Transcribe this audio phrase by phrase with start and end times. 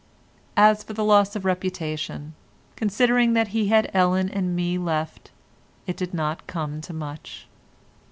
[0.57, 5.29] As for the loss of reputation—considering that he had Ellen and me left,
[5.85, 7.45] it did not come to much.